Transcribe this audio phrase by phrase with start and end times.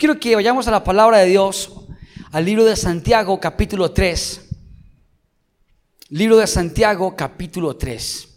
[0.00, 1.70] quiero que vayamos a la palabra de Dios,
[2.32, 4.48] al libro de Santiago capítulo 3.
[6.08, 8.28] Libro de Santiago capítulo 3.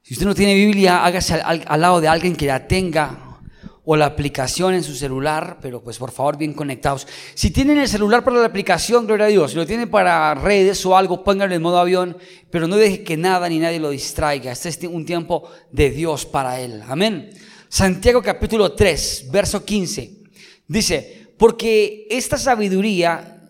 [0.00, 3.40] Si usted no tiene Biblia, hágase al, lado de alguien que la tenga
[3.84, 7.08] o la aplicación en su celular, pero pues por favor bien conectados.
[7.34, 10.86] Si tienen el celular para la aplicación, gloria a Dios, si lo tienen para redes
[10.86, 12.16] o algo, pónganlo en modo avión,
[12.48, 14.52] pero no deje que nada ni nadie lo distraiga.
[14.52, 16.80] Este es un tiempo de Dios para él.
[16.86, 17.28] Amén.
[17.72, 20.18] Santiago capítulo 3, verso 15.
[20.68, 23.48] Dice, porque esta sabiduría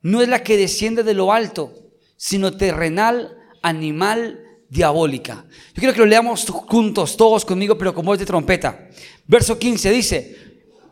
[0.00, 1.74] no es la que desciende de lo alto,
[2.16, 5.44] sino terrenal, animal, diabólica.
[5.74, 8.88] Yo quiero que lo leamos juntos, todos conmigo, pero con voz de trompeta.
[9.26, 10.36] Verso 15 dice,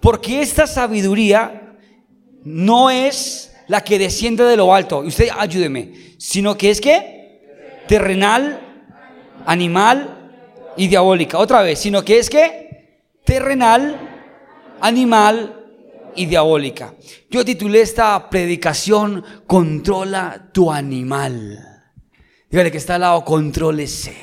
[0.03, 1.79] porque esta sabiduría
[2.45, 7.81] no es la que desciende de lo alto, y usted ayúdeme, sino que es que
[7.89, 8.61] terrenal,
[9.47, 10.20] animal
[10.81, 11.37] y diabólica.
[11.37, 14.01] Otra vez, sino que es que terrenal,
[14.81, 15.63] animal
[16.17, 16.95] y diabólica.
[17.29, 21.85] Yo titulé esta predicación Controla tu animal.
[22.49, 24.17] Dígale que está al lado, contrólese.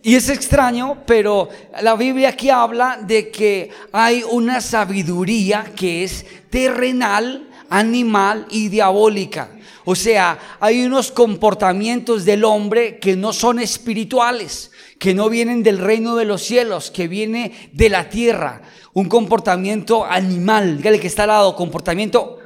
[0.00, 1.48] Y es extraño, pero
[1.82, 9.55] la Biblia aquí habla de que hay una sabiduría que es terrenal, animal y diabólica.
[9.88, 15.78] O sea, hay unos comportamientos del hombre que no son espirituales, que no vienen del
[15.78, 18.62] reino de los cielos, que viene de la tierra.
[18.94, 20.78] Un comportamiento animal.
[20.78, 22.36] Dígale que está al lado, comportamiento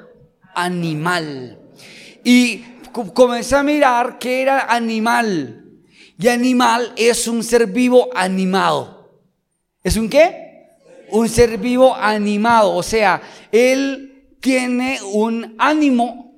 [0.55, 1.59] animal.
[2.23, 2.59] Y
[3.15, 5.65] comencé a mirar que era animal.
[6.19, 9.19] Y animal es un ser vivo animado.
[9.83, 10.67] ¿Es un qué?
[11.09, 12.75] Un ser vivo animado.
[12.75, 16.30] O sea, él tiene un ánimo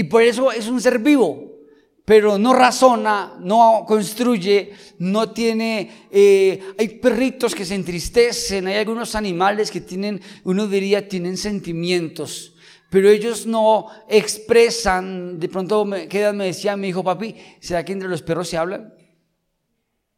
[0.00, 1.58] y por eso es un ser vivo.
[2.06, 6.06] Pero no razona, no construye, no tiene...
[6.10, 12.54] Eh, hay perritos que se entristecen, hay algunos animales que tienen, uno diría, tienen sentimientos
[12.90, 17.92] pero ellos no expresan, de pronto me, quedan, me decía mi hijo, papi, ¿será que
[17.92, 18.92] entre los perros se hablan?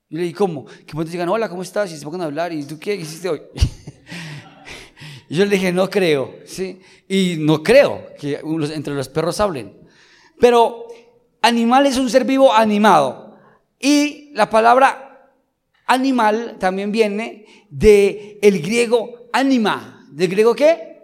[0.08, 0.64] Y le dije, ¿cómo?
[0.64, 1.92] Que te digan, hola, ¿cómo estás?
[1.92, 3.42] Y se pongan a hablar, ¿y tú qué hiciste hoy?
[5.36, 6.80] yo le dije, no creo, ¿sí?
[7.08, 8.40] Y no creo que
[8.74, 9.78] entre los perros hablen.
[10.38, 10.88] Pero
[11.40, 13.38] animal es un ser vivo animado.
[13.80, 15.30] Y la palabra
[15.86, 20.06] animal también viene de el griego anima.
[20.10, 21.00] ¿Del griego qué?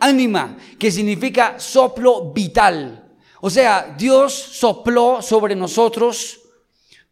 [0.00, 3.12] Anima, que significa soplo vital.
[3.42, 6.39] O sea, Dios sopló sobre nosotros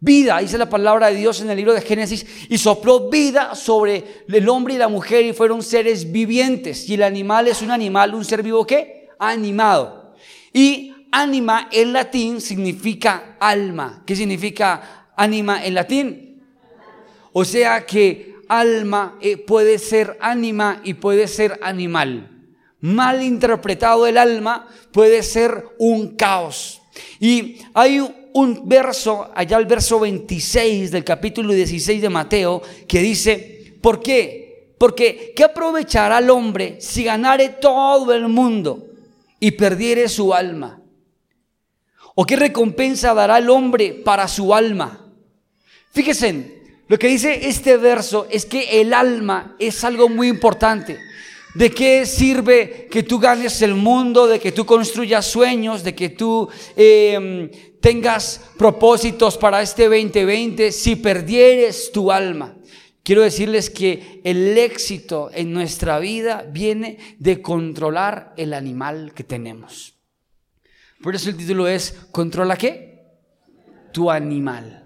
[0.00, 4.24] Vida, dice la palabra de Dios en el libro de Génesis, y sopló vida sobre
[4.28, 6.88] el hombre y la mujer y fueron seres vivientes.
[6.88, 10.14] Y el animal es un animal, un ser vivo que animado.
[10.52, 14.02] Y anima en latín significa alma.
[14.06, 16.42] ¿Qué significa anima en latín?
[17.32, 22.30] O sea que alma eh, puede ser anima y puede ser animal.
[22.80, 26.80] Mal interpretado el alma puede ser un caos.
[27.20, 28.00] Y hay
[28.34, 34.74] un verso, allá el verso 26 del capítulo 16 de Mateo, que dice, ¿por qué?
[34.78, 38.86] Porque ¿qué aprovechará el hombre si ganare todo el mundo
[39.40, 40.80] y perdiere su alma?
[42.14, 45.04] ¿O qué recompensa dará el hombre para su alma?
[45.92, 50.98] Fíjense, lo que dice este verso es que el alma es algo muy importante.
[51.54, 56.10] ¿De qué sirve que tú ganes el mundo, de que tú construyas sueños, de que
[56.10, 57.50] tú em,
[57.80, 62.56] tengas propósitos para este 2020 si perdieres tu alma?
[63.02, 69.94] Quiero decirles que el éxito en nuestra vida viene de controlar el animal que tenemos.
[71.02, 73.06] Por eso el título es, ¿controla qué?
[73.92, 74.84] Tu animal.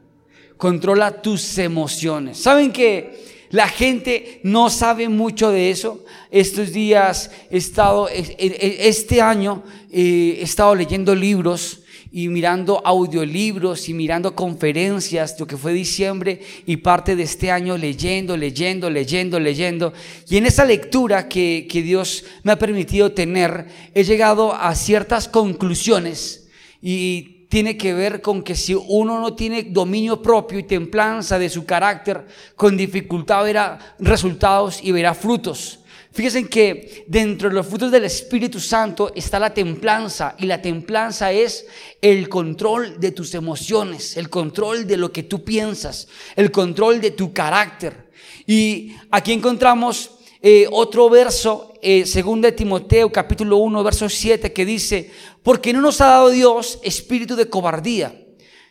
[0.57, 2.39] Controla tus emociones.
[2.39, 6.05] ¿Saben que la gente no sabe mucho de eso.
[6.31, 11.82] Estos días he estado, este año eh, he estado leyendo libros
[12.13, 17.79] y mirando audiolibros y mirando conferencias, lo que fue diciembre y parte de este año
[17.79, 19.93] leyendo, leyendo, leyendo, leyendo.
[20.29, 25.27] Y en esa lectura que, que Dios me ha permitido tener, he llegado a ciertas
[25.27, 26.49] conclusiones
[26.83, 31.49] y tiene que ver con que si uno no tiene dominio propio y templanza de
[31.49, 32.27] su carácter,
[32.57, 35.82] con dificultad verá resultados y verá frutos.
[36.13, 41.33] Fíjense que dentro de los frutos del Espíritu Santo está la templanza y la templanza
[41.33, 41.67] es
[42.03, 47.13] el control de tus emociones, el control de lo que tú piensas, el control de
[47.13, 48.11] tu carácter.
[48.47, 50.11] Y aquí encontramos
[50.43, 55.11] eh, otro verso, eh, segundo de Timoteo capítulo 1, verso 7, que dice,
[55.43, 58.23] porque no nos ha dado Dios espíritu de cobardía,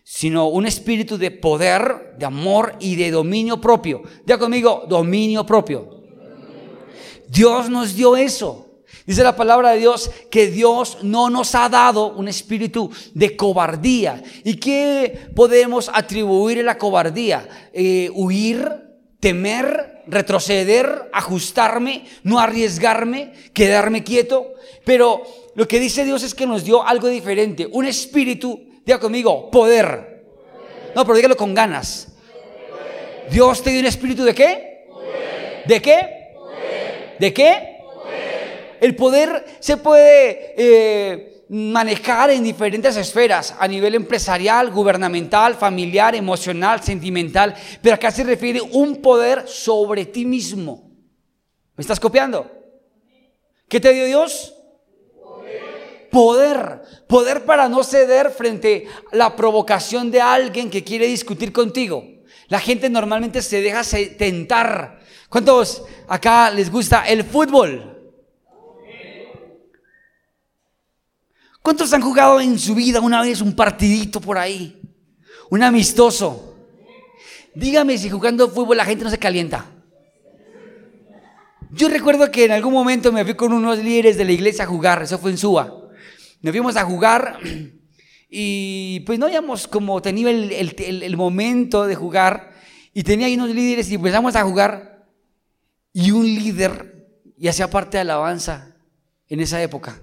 [0.04, 4.04] sino un espíritu de poder, de amor y de dominio propio.
[4.28, 6.01] Ya conmigo, dominio propio.
[7.32, 8.68] Dios nos dio eso.
[9.06, 14.22] Dice la palabra de Dios que Dios no nos ha dado un espíritu de cobardía.
[14.44, 17.48] ¿Y qué podemos atribuir a la cobardía?
[17.72, 18.70] Eh, huir,
[19.22, 24.48] temer, retroceder, ajustarme, no arriesgarme, quedarme quieto.
[24.84, 25.24] Pero
[25.56, 30.26] lo que dice Dios es que nos dio algo diferente, un espíritu, diga conmigo, poder.
[30.94, 32.10] No, pero dígalo con ganas.
[33.32, 34.86] Dios te dio un espíritu de qué?
[35.66, 36.21] ¿De qué?
[37.22, 37.78] ¿De qué?
[38.80, 46.82] El poder se puede eh, manejar en diferentes esferas, a nivel empresarial, gubernamental, familiar, emocional,
[46.82, 47.54] sentimental,
[47.84, 50.90] pero acá se refiere un poder sobre ti mismo.
[51.76, 52.50] ¿Me estás copiando?
[53.70, 54.56] ¿Qué te dio Dios?
[56.10, 62.04] Poder, poder para no ceder frente a la provocación de alguien que quiere discutir contigo.
[62.48, 63.84] La gente normalmente se deja
[64.18, 65.01] tentar.
[65.32, 68.14] ¿Cuántos acá les gusta el fútbol?
[71.62, 74.82] ¿Cuántos han jugado en su vida una vez un partidito por ahí?
[75.50, 76.58] Un amistoso.
[77.56, 79.68] Dígame si jugando fútbol la gente no se calienta.
[81.72, 84.68] Yo recuerdo que en algún momento me fui con unos líderes de la iglesia a
[84.68, 85.74] jugar, eso fue en Suba.
[86.42, 87.40] Nos fuimos a jugar
[88.30, 92.52] y pues no habíamos como tenido el, el momento de jugar
[92.94, 94.91] y tenía ahí unos líderes y empezamos a jugar
[95.94, 98.76] y un líder y hacía parte de alabanza
[99.28, 100.02] en esa época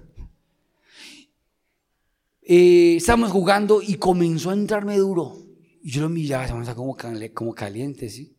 [2.51, 5.37] eh, estábamos jugando y comenzó a entrarme duro.
[5.83, 6.97] Y yo lo miraba, se como,
[7.35, 8.35] como caliente, ¿sí?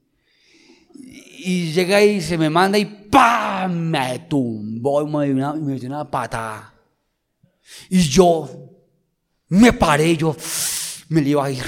[0.96, 3.72] Y, llega y se me manda y ¡pam!
[3.72, 6.74] Me tumbó y me dio una, me dio una patada.
[7.88, 8.50] Y yo
[9.50, 10.36] me paré, yo
[11.10, 11.64] me le iba a ir.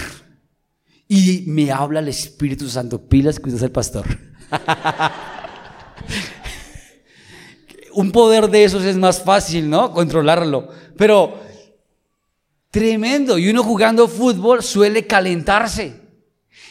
[1.07, 4.07] Y me habla el Espíritu Santo, pilas que es el pastor.
[7.93, 9.91] Un poder de esos es más fácil, ¿no?
[9.91, 10.69] Controlarlo.
[10.97, 11.39] Pero
[12.71, 13.37] Tremendo.
[13.37, 15.99] Y uno jugando fútbol suele calentarse.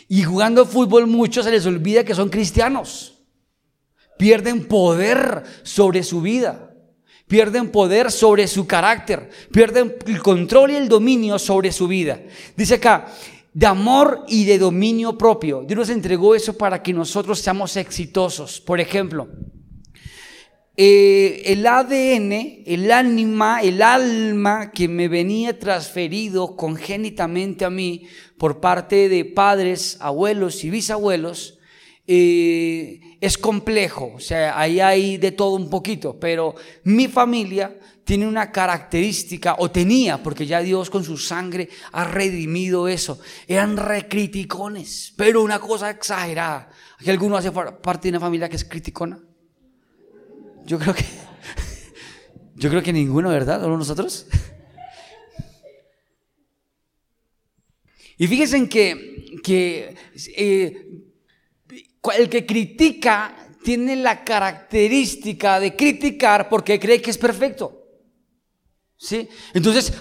[0.08, 3.18] Y jugando fútbol muchos se les olvida que son cristianos.
[4.18, 6.74] Pierden poder sobre su vida.
[7.28, 9.30] Pierden poder sobre su carácter.
[9.52, 12.20] Pierden el control y el dominio sobre su vida.
[12.56, 13.06] Dice acá,
[13.52, 15.62] de amor y de dominio propio.
[15.66, 18.60] Dios nos entregó eso para que nosotros seamos exitosos.
[18.60, 19.28] Por ejemplo,
[20.76, 28.06] eh, el ADN, el ánima, el alma que me venía transferido congénitamente a mí
[28.38, 31.58] por parte de padres, abuelos y bisabuelos,
[32.06, 34.12] eh, es complejo.
[34.16, 39.70] O sea, ahí hay de todo un poquito, pero mi familia tiene una característica, o
[39.70, 43.20] tenía, porque ya Dios con su sangre ha redimido eso.
[43.46, 46.70] Eran recriticones, pero una cosa exagerada.
[46.98, 49.20] ¿Aquí alguno hace parte de una familia que es criticona?
[50.64, 51.04] Yo creo que.
[52.60, 53.62] Yo creo que ninguno, ¿verdad?
[53.62, 54.26] ¿Solo nosotros?
[58.18, 59.96] Y fíjense en que, que
[60.36, 61.04] eh,
[62.18, 63.34] el que critica
[63.64, 67.82] tiene la característica de criticar porque cree que es perfecto.
[68.98, 69.26] ¿Sí?
[69.54, 69.94] Entonces,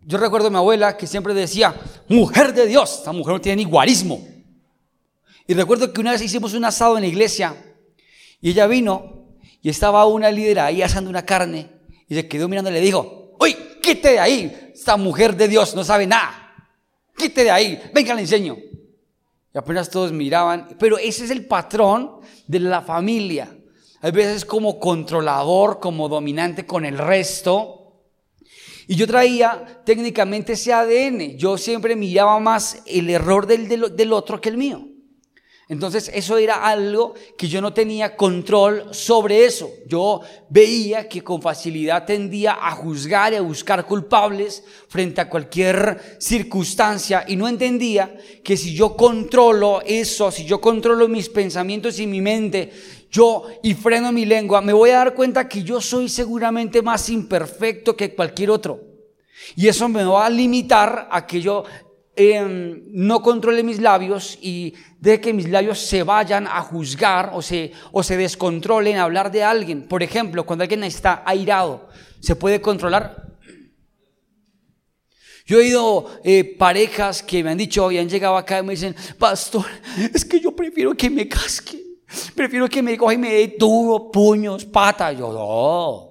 [0.00, 1.78] yo recuerdo a mi abuela que siempre decía,
[2.08, 4.26] mujer de Dios, esta mujer no tiene ni guarismo.
[5.46, 7.54] Y recuerdo que una vez hicimos un asado en la iglesia
[8.40, 9.26] y ella vino
[9.62, 11.70] y estaba una líder ahí asando una carne
[12.08, 15.74] y se quedó mirando y le dijo, uy, quite de ahí, esta mujer de Dios
[15.74, 16.54] no sabe nada,
[17.16, 18.56] quite de ahí, venga, le enseño.
[19.52, 23.56] Y apenas todos miraban, pero ese es el patrón de la familia.
[24.02, 28.04] A veces como controlador, como dominante con el resto.
[28.86, 31.38] Y yo traía técnicamente ese ADN.
[31.38, 34.86] Yo siempre miraba más el error del, del otro que el mío.
[35.68, 39.68] Entonces eso era algo que yo no tenía control sobre eso.
[39.86, 46.18] Yo veía que con facilidad tendía a juzgar y a buscar culpables frente a cualquier
[46.20, 52.06] circunstancia y no entendía que si yo controlo eso, si yo controlo mis pensamientos y
[52.06, 52.70] mi mente,
[53.10, 57.08] yo y freno mi lengua, me voy a dar cuenta que yo soy seguramente más
[57.08, 58.80] imperfecto que cualquier otro.
[59.56, 61.64] Y eso me va a limitar a que yo
[62.18, 67.42] Em, no controle mis labios y de que mis labios se vayan a juzgar o
[67.42, 69.86] se, o se descontrolen a hablar de alguien.
[69.86, 73.26] Por ejemplo, cuando alguien está airado, ¿se puede controlar?
[75.44, 78.72] Yo he oído eh, parejas que me han dicho y han llegado acá y me
[78.72, 79.66] dicen, pastor,
[80.14, 81.78] es que yo prefiero que me casque,
[82.34, 85.18] prefiero que me coja y me dé duro, puños, patas.
[85.18, 86.05] Yo, no.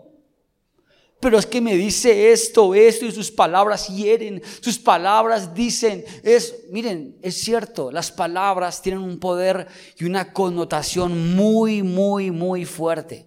[1.26, 6.68] Pero es que me dice esto, esto y sus palabras hieren, sus palabras dicen, es,
[6.70, 9.66] miren, es cierto, las palabras tienen un poder
[9.98, 13.26] y una connotación muy, muy, muy fuerte.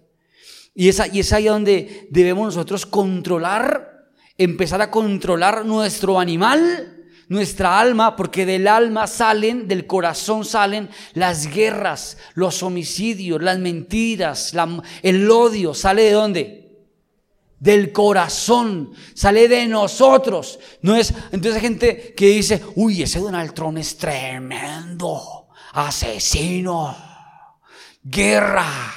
[0.73, 6.95] Y es, y es ahí donde debemos nosotros controlar, empezar a controlar nuestro animal
[7.27, 14.53] nuestra alma, porque del alma salen, del corazón salen las guerras, los homicidios, las mentiras,
[15.03, 15.73] el odio.
[15.73, 16.68] ¿Sale de dónde?
[17.59, 20.59] Del corazón, sale de nosotros.
[20.81, 26.95] No es, entonces hay gente que dice, uy, ese Donald Trump es tremendo, asesino,
[28.01, 28.93] guerra.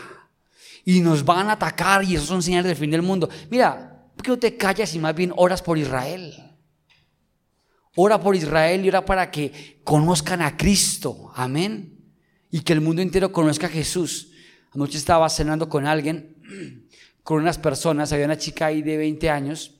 [0.84, 3.28] Y nos van a atacar y esos son señales del fin del mundo.
[3.50, 6.34] Mira, ¿por qué no te callas y más bien oras por Israel?
[7.94, 11.30] Ora por Israel y ora para que conozcan a Cristo.
[11.34, 11.98] Amén.
[12.50, 14.30] Y que el mundo entero conozca a Jesús.
[14.74, 16.36] Anoche estaba cenando con alguien,
[17.22, 19.78] con unas personas, había una chica ahí de 20 años.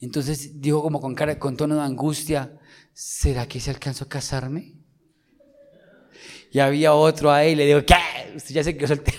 [0.00, 2.58] Entonces dijo como con cara, con tono de angustia,
[2.92, 4.74] ¿será que se alcanzó a casarme?
[6.50, 7.94] Y había otro ahí, le digo, ¿qué?
[8.36, 9.18] Usted ya se quedó soltero.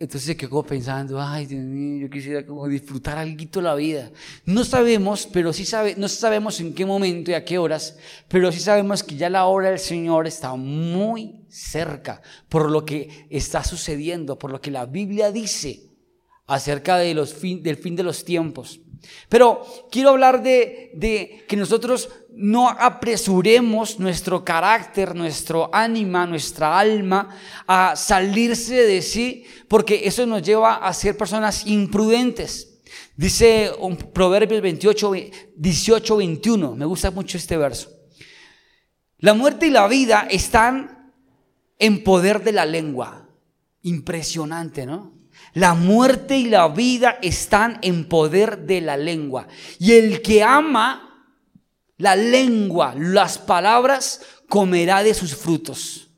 [0.00, 4.10] Entonces se quedó pensando, ay Dios mío, yo quisiera como disfrutar algo la vida.
[4.46, 8.50] No sabemos, pero sí sabe, no sabemos en qué momento y a qué horas, pero
[8.50, 13.62] sí sabemos que ya la hora del Señor está muy cerca por lo que está
[13.62, 15.90] sucediendo, por lo que la Biblia dice
[16.46, 18.80] acerca de los del fin de los tiempos.
[19.28, 27.28] Pero quiero hablar de, de que nosotros no apresuremos nuestro carácter, nuestro ánima, nuestra alma
[27.66, 32.80] a salirse de sí, porque eso nos lleva a ser personas imprudentes.
[33.16, 35.12] Dice un Proverbios 28,
[35.56, 37.90] 18, 21, me gusta mucho este verso.
[39.18, 41.12] La muerte y la vida están
[41.78, 43.28] en poder de la lengua.
[43.82, 45.12] Impresionante, ¿no?
[45.52, 49.48] La muerte y la vida están en poder de la lengua.
[49.78, 51.09] Y el que ama
[52.00, 56.08] la lengua, las palabras, comerá de sus frutos.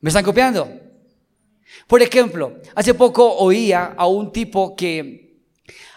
[0.00, 0.66] ¿Me están copiando?
[1.86, 5.44] Por ejemplo, hace poco oía a un tipo que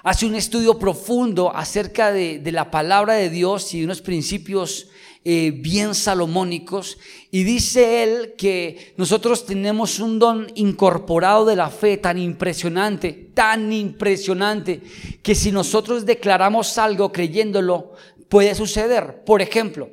[0.03, 4.89] hace un estudio profundo acerca de, la palabra de Dios y unos principios
[5.23, 6.97] eh, bien salomónicos
[7.31, 13.71] y dice él que nosotros tenemos un don incorporado de la fe tan impresionante, tan
[13.71, 14.81] impresionante,
[15.21, 17.93] que si nosotros declaramos algo creyéndolo,
[18.33, 19.23] puede suceder.
[19.25, 19.91] Por ejemplo,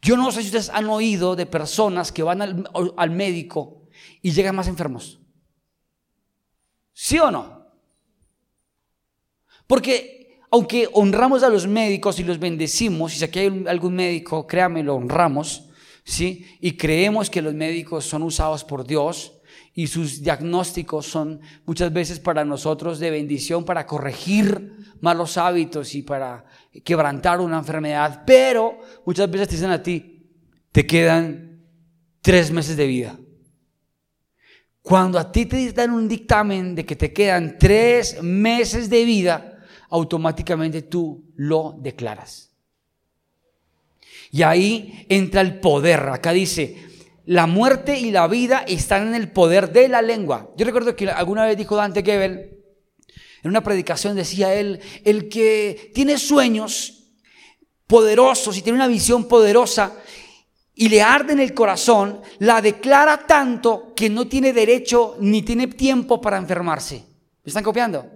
[0.00, 3.82] yo no sé si ustedes han oído de personas que van al, médico
[4.22, 5.20] y llegan más enfermos.
[6.94, 7.66] ¿Sí o no?
[9.66, 14.46] Porque aunque honramos a los médicos y los bendecimos, y si aquí hay algún médico,
[14.46, 15.68] créame, lo honramos,
[16.04, 16.56] ¿sí?
[16.60, 19.42] Y creemos que los médicos son usados por Dios
[19.74, 26.02] y sus diagnósticos son muchas veces para nosotros de bendición para corregir malos hábitos y
[26.02, 26.46] para
[26.82, 30.26] quebrantar una enfermedad, pero muchas veces te dicen a ti,
[30.72, 31.62] te quedan
[32.20, 33.18] tres meses de vida.
[34.82, 39.58] Cuando a ti te dan un dictamen de que te quedan tres meses de vida,
[39.88, 42.50] automáticamente tú lo declaras.
[44.30, 46.00] Y ahí entra el poder.
[46.08, 46.76] Acá dice,
[47.24, 50.50] la muerte y la vida están en el poder de la lengua.
[50.56, 52.53] Yo recuerdo que alguna vez dijo Dante Gebel,
[53.44, 57.04] en una predicación decía él, el que tiene sueños
[57.86, 59.92] poderosos y tiene una visión poderosa
[60.74, 65.66] y le arde en el corazón, la declara tanto que no tiene derecho ni tiene
[65.66, 67.04] tiempo para enfermarse.
[67.44, 68.10] ¿Me están copiando?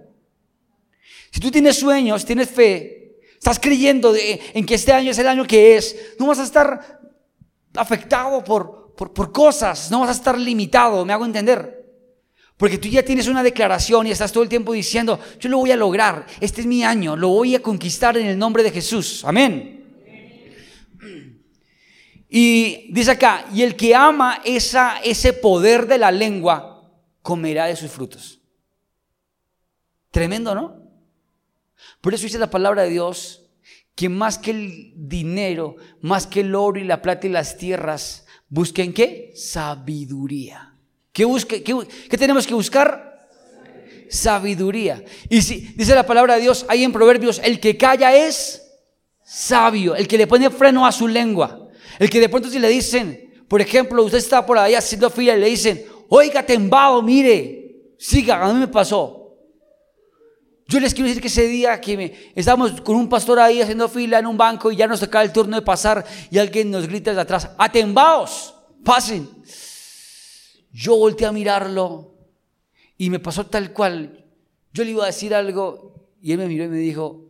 [1.31, 5.45] Si tú tienes sueños, tienes fe, estás creyendo en que este año es el año
[5.45, 7.01] que es, no vas a estar
[7.75, 11.78] afectado por, por, por cosas, no vas a estar limitado, me hago entender.
[12.59, 15.71] Porque tú ya tienes una declaración y estás todo el tiempo diciendo, yo lo voy
[15.71, 19.23] a lograr, este es mi año, lo voy a conquistar en el nombre de Jesús.
[19.23, 19.85] Amén.
[22.27, 27.77] Y dice acá, y el que ama esa, ese poder de la lengua, comerá de
[27.77, 28.41] sus frutos.
[30.11, 30.83] Tremendo, ¿no?
[32.01, 33.45] Por eso dice la palabra de Dios
[33.95, 38.25] que más que el dinero, más que el oro y la plata y las tierras,
[38.49, 39.31] busquen qué?
[39.33, 40.75] Sabiduría.
[41.11, 41.25] ¿Qué,
[42.17, 43.27] tenemos que buscar?
[44.09, 45.03] Sabiduría.
[45.29, 48.63] Y si dice la palabra de Dios ahí en Proverbios, el que calla es
[49.23, 51.67] sabio, el que le pone freno a su lengua.
[51.99, 55.35] El que de pronto si le dicen, por ejemplo, usted está por ahí haciendo fila
[55.35, 59.19] y le dicen, oiga, tembado, mire, siga, a mí me pasó.
[60.67, 63.89] Yo les quiero decir que ese día que me, estábamos con un pastor ahí haciendo
[63.89, 66.87] fila en un banco y ya nos tocaba el turno de pasar y alguien nos
[66.87, 69.27] grita desde atrás, atembaos, pasen.
[70.71, 72.13] Yo volteé a mirarlo
[72.97, 74.25] y me pasó tal cual.
[74.73, 77.25] Yo le iba a decir algo y él me miró y me dijo,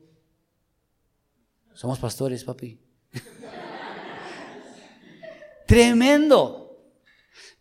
[1.74, 2.77] somos pastores, papi.
[5.67, 6.69] Tremendo.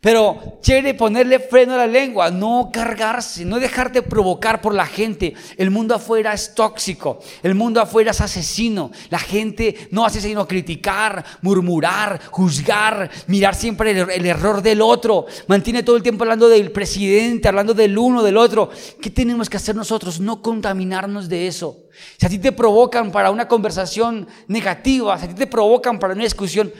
[0.00, 5.34] Pero chévere ponerle freno a la lengua, no cargarse, no dejarte provocar por la gente.
[5.56, 8.92] El mundo afuera es tóxico, el mundo afuera es asesino.
[9.10, 15.26] La gente no hace sino criticar, murmurar, juzgar, mirar siempre el, el, error del otro.
[15.48, 18.70] Mantiene todo el tiempo hablando del presidente, hablando del uno, del otro.
[19.02, 20.20] ¿Qué tenemos que hacer nosotros?
[20.20, 21.76] No contaminarnos de eso.
[22.16, 26.14] Si a ti te provocan para una conversación negativa, si a ti te provocan para
[26.14, 26.72] una discusión,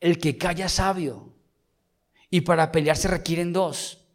[0.00, 1.29] el que calla sabio.
[2.30, 4.06] Y para pelear se requieren dos.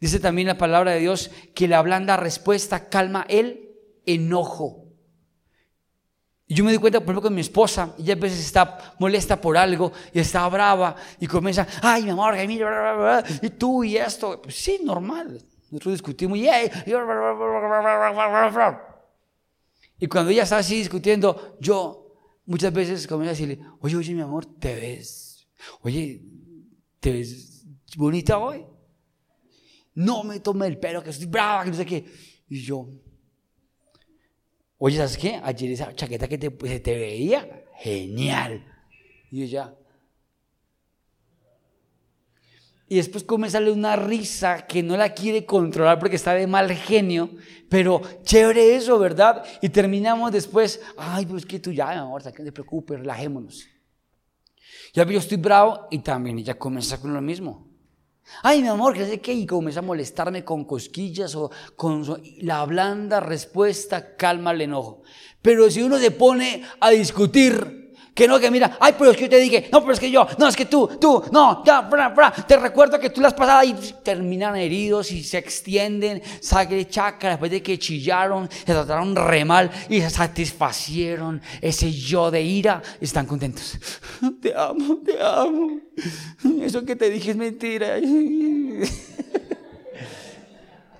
[0.00, 3.70] Dice también la palabra de Dios que la blanda respuesta calma el
[4.06, 4.86] enojo.
[6.48, 9.56] Yo me doy cuenta, por ejemplo, con mi esposa, ella a veces está molesta por
[9.56, 12.34] algo y está brava y comienza, ay, mi amor,
[13.40, 14.42] y tú y esto.
[14.42, 15.40] Pues sí, normal.
[15.70, 16.48] Nosotros discutimos y,
[20.00, 22.16] y cuando ella está así discutiendo, yo
[22.46, 25.46] muchas veces comienzo a decirle, oye, oye, mi amor, te ves,
[25.82, 26.20] oye,
[27.00, 27.64] ¿Te ves
[27.96, 28.64] bonita hoy?
[29.94, 32.04] No me tome el pelo, que estoy brava, que no sé qué.
[32.48, 32.88] Y yo,
[34.78, 35.40] oye, ¿sabes qué?
[35.42, 38.64] Ayer esa chaqueta que te, pues, te veía, genial.
[39.30, 39.74] Y ella.
[42.88, 47.30] Y después a una risa que no la quiere controlar porque está de mal genio,
[47.68, 49.44] pero chévere eso, ¿verdad?
[49.62, 53.69] Y terminamos después, ay, pues que tú ya, amor, no te preocupes, relajémonos.
[54.92, 57.68] Ya yo estoy bravo y también ella comienza con lo mismo.
[58.42, 59.32] Ay, mi amor, ¿qué sé qué?
[59.32, 62.04] Y comienza a molestarme con cosquillas o con
[62.38, 65.02] la blanda respuesta calma el enojo.
[65.42, 67.79] Pero si uno se pone a discutir
[68.20, 70.10] que no, que mira, ay, pero es que yo te dije, no, pero es que
[70.10, 73.32] yo, no, es que tú, tú, no, ya, bra, bra, te recuerdo que tú las
[73.32, 73.72] pasadas y
[74.02, 79.70] terminan heridos y se extienden, sangre chaca después de que chillaron, se trataron re mal
[79.88, 83.78] y se satisfacieron ese yo de ira, están contentos.
[84.42, 85.80] Te amo, te amo.
[86.60, 87.96] Eso que te dije es mentira.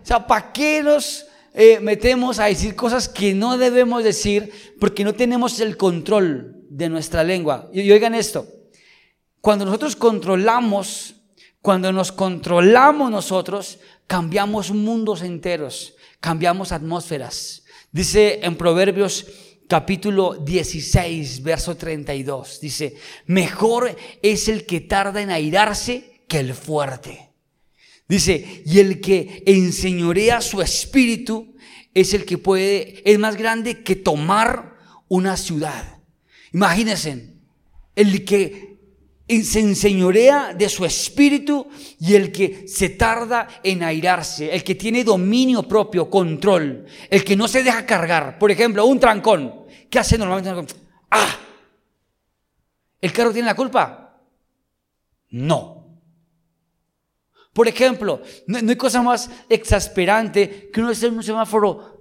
[0.02, 5.04] O sea, ¿para qué nos eh, metemos a decir cosas que no debemos decir porque
[5.04, 6.60] no tenemos el control?
[6.70, 7.68] De nuestra lengua.
[7.72, 8.46] Y, oigan esto,
[9.40, 11.16] cuando nosotros controlamos,
[11.61, 17.64] cuando nos controlamos nosotros, cambiamos mundos enteros, cambiamos atmósferas.
[17.90, 19.26] Dice en Proverbios
[19.68, 27.30] capítulo 16, verso 32, dice, mejor es el que tarda en airarse que el fuerte.
[28.09, 31.54] Dice, y el que enseñorea su espíritu
[31.94, 34.76] es el que puede, es más grande que tomar
[35.09, 35.99] una ciudad.
[36.52, 37.34] Imagínense,
[37.94, 38.70] el que
[39.28, 41.68] se enseñorea de su espíritu
[42.00, 47.36] y el que se tarda en airarse, el que tiene dominio propio, control, el que
[47.36, 48.38] no se deja cargar.
[48.38, 49.66] Por ejemplo, un trancón.
[49.88, 50.74] ¿Qué hace normalmente?
[51.10, 51.38] ¡Ah!
[53.00, 54.20] ¿El carro tiene la culpa?
[55.30, 55.80] No.
[57.52, 62.00] Por ejemplo, no, hay cosa más exasperante que uno esté en un semáforo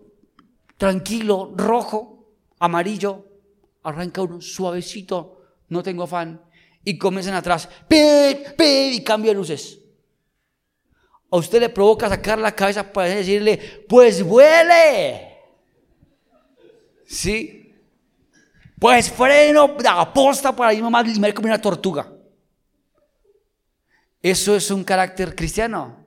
[0.77, 3.28] tranquilo, rojo, amarillo,
[3.83, 6.41] arranca uno suavecito, no tengo afán,
[6.83, 8.93] y comienzan atrás, ¡pit, pit!
[8.93, 9.79] y cambia luces.
[11.31, 15.37] A usted le provoca sacar la cabeza para decirle, pues vuele.
[17.05, 17.75] ¿Sí?
[18.79, 22.11] Pues freno, aposta para ir más y me como una tortuga.
[24.21, 26.05] ¿Eso es un carácter cristiano?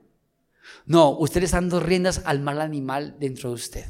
[0.85, 3.85] No, usted le está dando riendas al mal animal dentro de usted.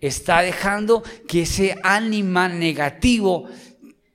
[0.00, 3.48] Está dejando que ese ánima negativo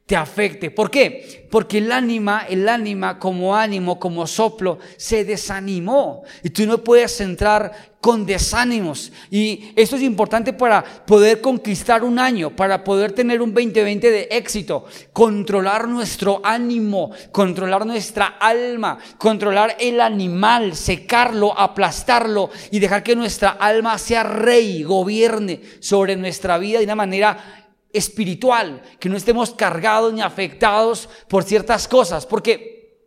[0.05, 0.69] te afecte.
[0.69, 1.47] ¿Por qué?
[1.49, 6.23] Porque el ánima, el ánima como ánimo, como soplo, se desanimó.
[6.43, 9.13] Y tú no puedes entrar con desánimos.
[9.31, 14.27] Y esto es importante para poder conquistar un año, para poder tener un 2020 de
[14.29, 14.83] éxito.
[15.13, 23.51] Controlar nuestro ánimo, controlar nuestra alma, controlar el animal, secarlo, aplastarlo y dejar que nuestra
[23.51, 27.62] alma sea rey, gobierne sobre nuestra vida de una manera
[27.93, 32.97] espiritual, que no estemos cargados ni afectados por ciertas cosas, porque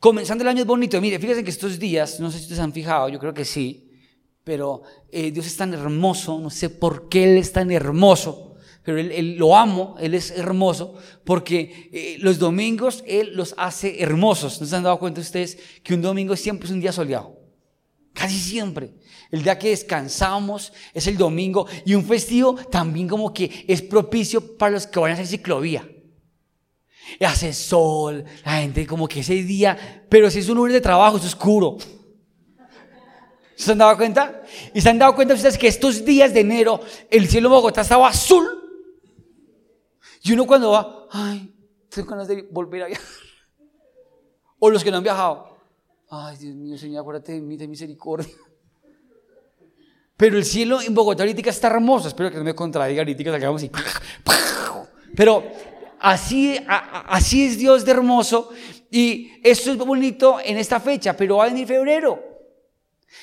[0.00, 1.00] comenzando el año es bonito.
[1.00, 3.90] Mire, fíjense que estos días, no sé si ustedes han fijado, yo creo que sí,
[4.42, 8.98] pero eh, Dios es tan hermoso, no sé por qué Él es tan hermoso, pero
[8.98, 14.60] Él, lo amo, Él es hermoso, porque eh, los domingos Él los hace hermosos.
[14.60, 17.37] ¿No se han dado cuenta ustedes que un domingo siempre es un día soleado?
[18.12, 18.94] Casi siempre.
[19.30, 24.56] El día que descansamos es el domingo y un festivo también como que es propicio
[24.56, 25.88] para los que van a hacer ciclovía.
[27.20, 31.18] hace sol, la gente como que ese día, pero si es un lunes de trabajo
[31.18, 31.76] es oscuro.
[33.56, 34.42] ¿Se han dado cuenta?
[34.72, 37.80] ¿Y se han dado cuenta ustedes que estos días de enero el cielo de Bogotá
[37.80, 38.46] estaba azul?
[40.22, 41.52] Y uno cuando va, ay,
[41.88, 43.06] tengo ganas de volver a viajar.
[44.60, 45.57] O los que no han viajado,
[46.10, 48.34] ay, Dios mío, Señor, acuérdate de mí, de misericordia.
[50.16, 52.08] Pero el cielo en Bogotá ahorita está hermoso.
[52.08, 53.70] Espero que no me contradiga ahorita que salgamos y...
[55.14, 55.44] Pero
[56.00, 58.50] así, así es Dios de hermoso.
[58.90, 62.20] Y esto es bonito en esta fecha, pero va a venir febrero.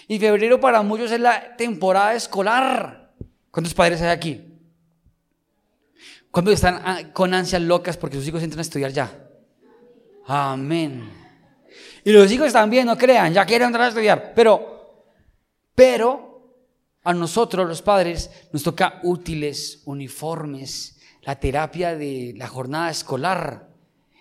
[0.07, 3.13] Y febrero para muchos es la temporada escolar.
[3.51, 4.41] ¿Cuántos padres hay aquí?
[6.31, 9.11] ¿Cuántos están ah, con ansias locas porque sus hijos entran a estudiar ya?
[10.27, 11.24] Amén.
[12.05, 14.33] Y los hijos también, no crean, ya quieren entrar a estudiar.
[14.35, 15.11] Pero,
[15.73, 16.35] pero,
[17.03, 23.69] a nosotros los padres nos toca útiles, uniformes, la terapia de la jornada escolar.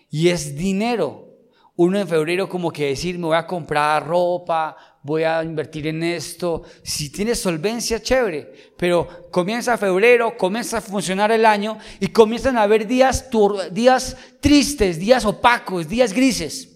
[0.09, 1.29] Y es dinero.
[1.77, 6.03] Uno en febrero como que decir, me voy a comprar ropa, voy a invertir en
[6.05, 6.62] esto.
[6.83, 8.73] Si tienes solvencia, chévere.
[8.79, 13.29] Pero comienza febrero, comienza a funcionar el año y comienzan a haber días,
[13.73, 16.74] días tristes, días opacos, días grises.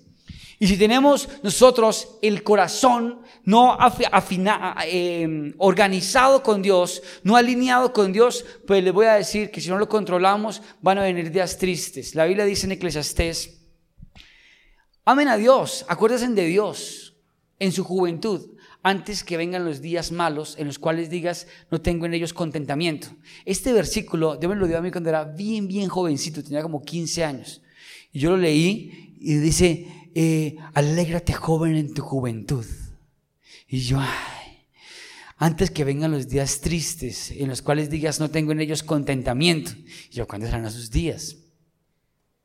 [0.61, 3.79] Y si tenemos nosotros el corazón no
[4.87, 9.69] em, organizado con Dios, no alineado con Dios, pues les voy a decir que si
[9.69, 12.17] no lo controlamos van a venir días tristes.
[12.17, 13.59] La Biblia dice en Eclesiastés,
[15.05, 17.15] Amen a Dios, acuérdense de Dios
[17.59, 18.51] en su juventud,
[18.83, 23.09] antes que vengan los días malos en los cuales digas, no tengo en ellos contentamiento.
[23.45, 26.83] Este versículo, Dios me lo dio a mí cuando era bien, bien jovencito, tenía como
[26.83, 27.63] 15 años.
[28.13, 32.65] Y yo lo leí y dice, eh, alégrate joven en tu juventud.
[33.67, 34.67] Y yo, ay,
[35.37, 39.73] antes que vengan los días tristes en los cuales digas, no tengo en ellos contentamiento.
[40.11, 41.37] Y yo, ¿cuándo serán esos días?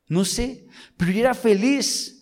[0.06, 2.14] No sé, pero yo era feliz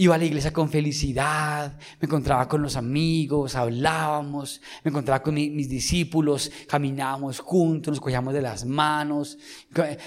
[0.00, 5.34] Iba a la iglesia con felicidad, me encontraba con los amigos, hablábamos, me encontraba con
[5.34, 9.36] mis discípulos, caminábamos juntos, nos cogíamos de las manos,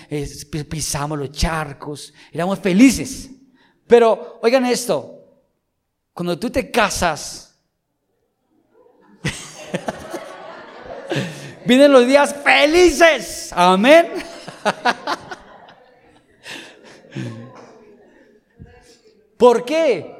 [0.09, 3.31] eh, pisamos los charcos, éramos felices.
[3.91, 5.19] Pero oigan esto,
[6.13, 7.59] cuando tú te casas,
[11.65, 14.13] vienen los días felices, amén.
[19.37, 20.15] ¿Por qué?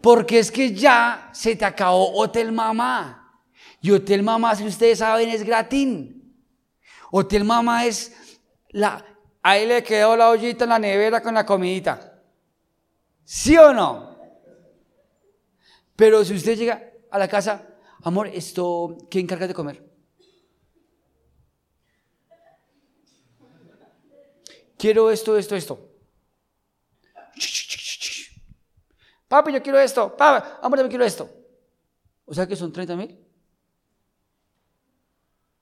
[0.00, 3.42] Porque es que ya se te acabó Hotel Mamá.
[3.82, 6.34] Y Hotel Mamá, si ustedes saben, es gratín.
[7.10, 8.16] Hotel Mamá es
[8.70, 9.04] la...
[9.42, 12.07] Ahí le quedó la ollita en la nevera con la comidita.
[13.30, 14.16] ¿Sí o no?
[15.94, 19.86] Pero si usted llega a la casa, amor, esto, ¿quién encarga de comer?
[24.78, 25.90] Quiero esto, esto, esto.
[29.28, 30.16] Papi, yo quiero esto.
[30.16, 31.30] Papi, amor, yo quiero esto.
[32.24, 33.18] O sea que son 30 mil.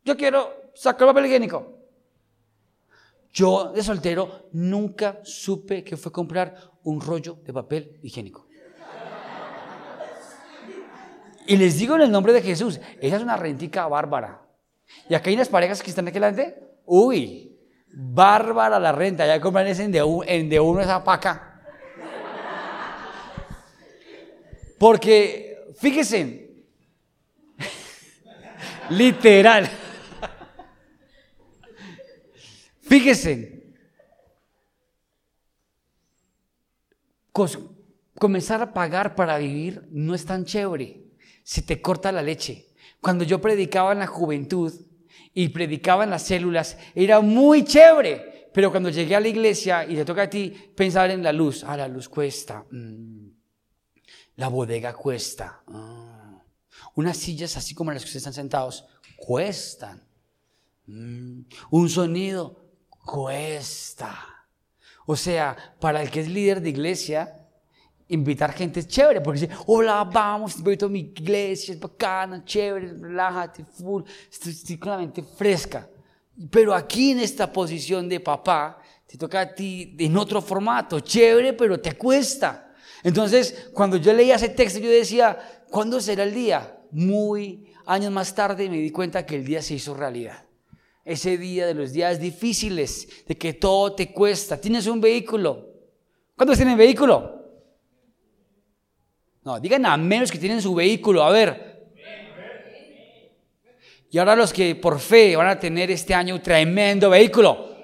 [0.05, 1.76] Yo quiero sacar papel higiénico.
[3.37, 8.49] Yo de soltero nunca supe que fue comprar un rollo de papel higiénico.
[11.47, 14.41] Y les digo en el nombre de Jesús, esa es una rentica bárbara.
[15.11, 16.59] Y acá hay unas parejas que están aquí delante.
[16.87, 17.55] Uy,
[17.93, 19.27] bárbara la renta.
[19.27, 21.61] Ya compran ese en de, en de uno esa paca.
[24.79, 26.65] Porque, fíjese,
[28.89, 29.69] literal,
[32.99, 33.75] fíjese,
[38.19, 41.05] comenzar a pagar para vivir no es tan chévere,
[41.45, 42.69] se te corta la leche.
[43.01, 44.73] Cuando yo predicaba en la juventud
[45.35, 49.95] y predicaba en las células, era muy chévere, pero cuando llegué a la iglesia y
[49.95, 52.65] te toca a ti pensar en la luz, ah, la luz cuesta.
[52.71, 53.29] Mm.
[54.37, 55.63] La bodega cuesta.
[55.69, 56.43] Ah.
[56.95, 60.03] Unas sillas así como las que ustedes están sentados cuestan.
[60.87, 61.43] Mm.
[61.71, 62.66] Un sonido
[63.07, 64.19] cuesta.
[65.07, 67.47] O sea, para el que es líder de iglesia,
[68.09, 72.93] invitar gente es chévere, porque dice, hola, vamos, invito a mi iglesia, es bacana, chévere,
[72.93, 75.89] relájate, full, estoy, con la mente fresca.
[76.51, 81.53] Pero aquí en esta posición de papá, te toca a ti en otro formato, chévere,
[81.53, 82.75] pero te cuesta.
[83.05, 85.39] Entonces, cuando yo leía ese texto, yo decía,
[85.71, 86.79] ¿cuándo será el día?
[86.91, 90.46] Muy años más tarde me di cuenta que el día se hizo realidad.
[91.07, 94.61] Ese día de los días difíciles, de que todo te cuesta.
[94.61, 95.69] Tienes un vehículo.
[96.35, 97.45] ¿Cuántos tienen vehículo?
[99.45, 101.23] No, digan a menos que tienen su vehículo.
[101.23, 101.87] A ver.
[104.11, 107.76] Y ahora los que por fe van a tener este año un tremendo vehículo.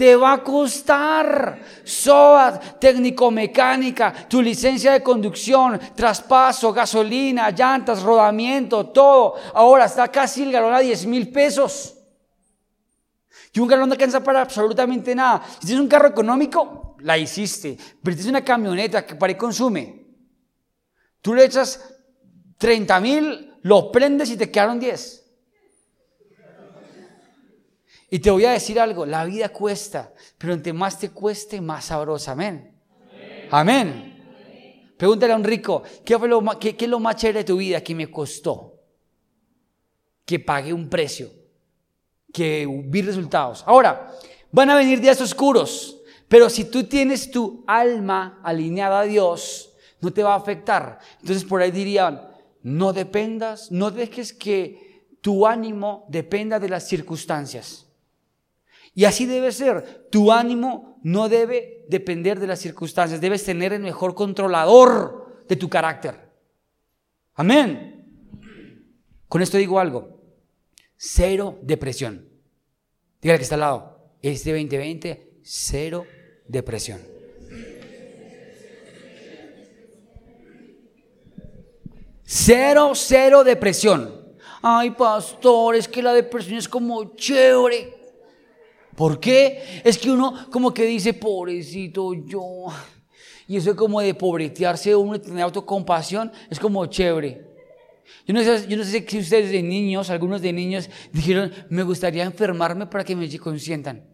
[0.00, 1.60] Te va a costar.
[1.84, 9.34] SOAT, técnico-mecánica, tu licencia de conducción, traspaso, gasolina, llantas, rodamiento, todo.
[9.52, 11.98] Ahora está casi el galón a 10 mil pesos.
[13.52, 15.42] Y un galón no alcanza para absolutamente nada.
[15.58, 17.76] Si tienes un carro económico, la hiciste.
[18.02, 20.06] Pero tienes una camioneta que para ahí consume.
[21.20, 21.94] Tú le echas
[22.56, 25.19] 30 mil, lo prendes y te quedaron 10.
[28.10, 31.86] Y te voy a decir algo, la vida cuesta, pero entre más te cueste, más
[31.86, 32.32] sabrosa.
[32.32, 32.74] Amén.
[33.50, 34.10] Amén.
[34.96, 38.74] Pregúntale a un rico, ¿qué, es lo más chévere de tu vida que me costó?
[40.26, 41.30] Que pagué un precio,
[42.32, 43.62] que vi resultados.
[43.66, 44.12] Ahora,
[44.50, 50.12] van a venir días oscuros, pero si tú tienes tu alma alineada a Dios, no
[50.12, 50.98] te va a afectar.
[51.20, 52.28] Entonces por ahí dirían,
[52.62, 57.89] no dependas, no dejes que tu ánimo dependa de las circunstancias.
[58.94, 60.08] Y así debe ser.
[60.10, 63.20] Tu ánimo no debe depender de las circunstancias.
[63.20, 66.30] Debes tener el mejor controlador de tu carácter.
[67.34, 68.00] Amén.
[69.28, 70.20] Con esto digo algo.
[70.96, 72.28] Cero depresión.
[73.22, 74.14] Dígale que está al lado.
[74.22, 76.04] Este 2020, cero
[76.46, 77.00] depresión.
[82.22, 84.36] Cero, cero depresión.
[84.62, 87.99] Ay, pastor, es que la depresión es como chévere.
[89.00, 89.80] ¿Por qué?
[89.82, 92.66] Es que uno como que dice, pobrecito yo.
[93.48, 97.46] Y eso es como de pobretearse uno y tener autocompasión, es como chévere.
[98.26, 101.82] Yo no, sé, yo no sé si ustedes de niños, algunos de niños, dijeron, me
[101.82, 104.04] gustaría enfermarme para que me consientan.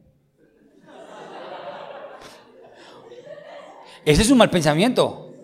[4.04, 5.34] Ese es un mal pensamiento.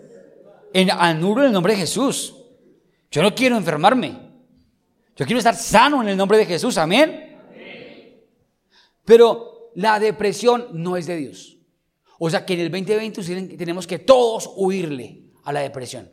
[0.71, 2.33] En, anulo en el nombre de Jesús.
[3.11, 4.21] Yo no quiero enfermarme.
[5.17, 6.77] Yo quiero estar sano en el nombre de Jesús.
[6.77, 7.22] Amén.
[9.05, 11.57] Pero la depresión no es de Dios.
[12.19, 16.09] O sea que en el 2020 tenemos que todos huirle a la depresión.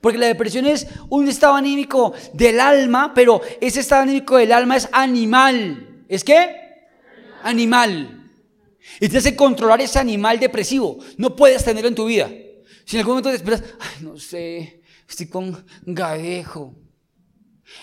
[0.00, 4.76] Porque la depresión es un estado anímico del alma, pero ese estado anímico del alma
[4.76, 6.04] es animal.
[6.08, 6.56] ¿Es qué?
[7.42, 8.30] Animal.
[8.96, 10.98] Y tienes que controlar ese animal depresivo.
[11.16, 12.30] No puedes tenerlo en tu vida.
[12.84, 16.74] Si en algún momento te esperas, ay, no sé, estoy con gadejo,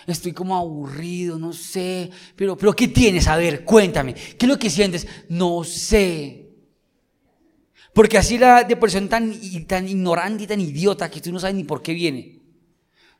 [0.05, 2.09] Estoy como aburrido, no sé.
[2.35, 3.27] Pero, pero ¿qué tienes?
[3.27, 4.13] A ver, cuéntame.
[4.13, 5.07] ¿Qué es lo que sientes?
[5.29, 6.49] No sé.
[7.93, 9.33] Porque así la depresión tan,
[9.67, 12.39] tan ignorante y tan idiota que tú no sabes ni por qué viene.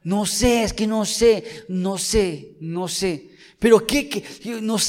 [0.04, 3.32] No sé, es que no sé, no sé, no sé.
[3.60, 4.24] Pero ¿qué, qué,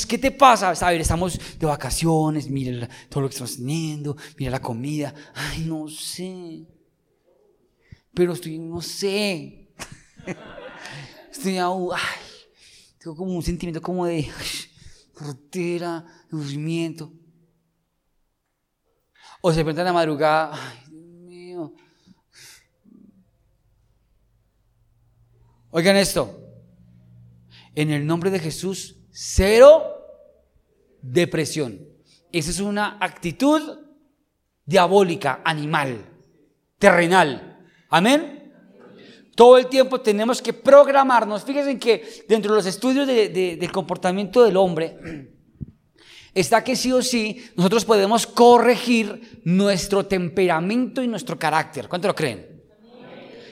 [0.08, 0.70] ¿qué te pasa?
[0.70, 5.12] A ver, estamos de vacaciones, mira todo lo que estamos teniendo, mira la comida.
[5.34, 6.66] Ay, no sé.
[8.14, 9.72] Pero estoy, no sé.
[11.30, 12.20] Estoy, ay,
[12.98, 14.30] tengo como un sentimiento como de
[15.14, 17.08] rutera, de
[19.40, 21.74] O se pregunta en la madrugada, ay, Dios mío.
[25.70, 26.36] Oigan esto.
[27.74, 29.84] En el nombre de Jesús, cero
[31.00, 31.78] depresión.
[32.32, 33.78] Esa es una actitud
[34.64, 36.04] diabólica, animal,
[36.78, 37.66] terrenal.
[37.88, 38.39] Amén.
[39.40, 41.44] Todo el tiempo tenemos que programarnos.
[41.44, 44.98] Fíjense que dentro de los estudios del comportamiento del hombre,
[46.34, 51.88] está que sí o sí nosotros podemos corregir nuestro temperamento y nuestro carácter.
[51.88, 52.62] ¿Cuánto lo creen?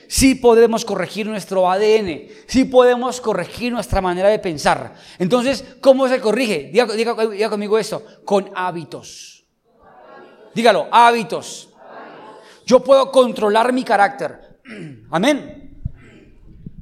[0.09, 4.95] Sí podemos corregir nuestro ADN, sí podemos corregir nuestra manera de pensar.
[5.19, 6.69] Entonces, ¿cómo se corrige?
[6.71, 9.47] Diga, diga conmigo esto, con hábitos.
[10.55, 11.71] Dígalo, hábitos.
[12.67, 14.61] Yo puedo controlar mi carácter.
[15.11, 15.68] Amén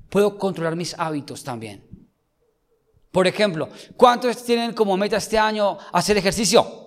[0.08, 1.86] puedo controlar mis hábitos también.
[3.10, 6.86] Por ejemplo, ¿cuántos tienen como meta este año hacer ejercicio?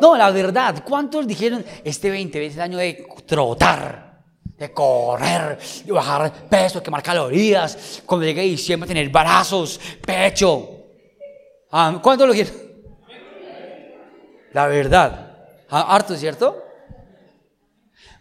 [0.00, 5.92] No, la verdad, ¿cuántos dijeron este 20 es el año de trotar, de correr, de
[5.92, 10.68] bajar peso, quemar calorías, cuando llegue diciembre tener brazos, pecho?
[11.70, 12.54] Ah, ¿Cuántos lo quieren?
[14.52, 16.62] La verdad, ah, harto, ¿cierto?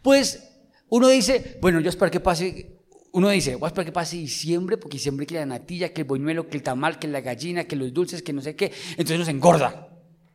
[0.01, 0.51] Pues
[0.89, 2.74] uno dice, bueno, yo espero que pase
[3.15, 6.07] uno dice, voy a esperar que pase diciembre, porque diciembre que la natilla, que el
[6.07, 8.73] boñuelo, que el tamal, que la gallina, que los dulces, que no sé qué.
[8.91, 9.87] Entonces nos engorda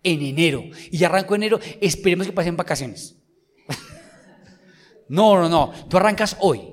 [0.03, 0.63] en enero.
[0.91, 3.19] Y ya arranco enero, esperemos que pasen vacaciones.
[5.11, 5.73] no, no, no.
[5.91, 6.73] Tú arrancas hoy.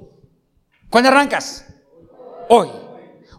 [0.90, 1.66] ¿Cuándo arrancas?
[2.48, 2.70] Hoy.